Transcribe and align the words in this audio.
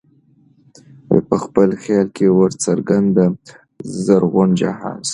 په 1.27 1.35
خپل 1.43 1.69
خیال 1.83 2.07
کي 2.15 2.25
ورڅرګند 2.37 3.15
زرغون 4.05 4.49
جهان 4.61 4.97
سو 5.07 5.09